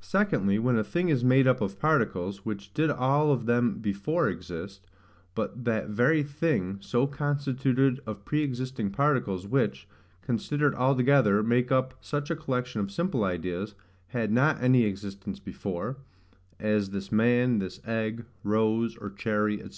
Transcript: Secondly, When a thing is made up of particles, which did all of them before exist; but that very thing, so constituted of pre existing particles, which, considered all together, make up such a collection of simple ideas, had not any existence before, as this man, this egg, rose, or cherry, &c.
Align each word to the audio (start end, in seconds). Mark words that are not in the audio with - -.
Secondly, 0.00 0.58
When 0.58 0.78
a 0.78 0.82
thing 0.82 1.10
is 1.10 1.22
made 1.22 1.46
up 1.46 1.60
of 1.60 1.78
particles, 1.78 2.46
which 2.46 2.72
did 2.72 2.90
all 2.90 3.30
of 3.30 3.44
them 3.44 3.78
before 3.78 4.26
exist; 4.26 4.86
but 5.34 5.64
that 5.66 5.90
very 5.90 6.22
thing, 6.22 6.78
so 6.80 7.06
constituted 7.06 8.00
of 8.06 8.24
pre 8.24 8.40
existing 8.40 8.90
particles, 8.90 9.46
which, 9.46 9.86
considered 10.22 10.74
all 10.74 10.96
together, 10.96 11.42
make 11.42 11.70
up 11.70 11.92
such 12.00 12.30
a 12.30 12.36
collection 12.36 12.80
of 12.80 12.90
simple 12.90 13.22
ideas, 13.22 13.74
had 14.06 14.32
not 14.32 14.62
any 14.62 14.84
existence 14.84 15.38
before, 15.38 15.98
as 16.58 16.88
this 16.88 17.12
man, 17.12 17.58
this 17.58 17.80
egg, 17.86 18.24
rose, 18.42 18.96
or 18.96 19.10
cherry, 19.10 19.58
&c. 19.58 19.68